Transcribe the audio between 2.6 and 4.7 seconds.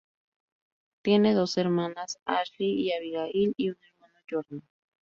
y Abigail, y un hermano, Jordan.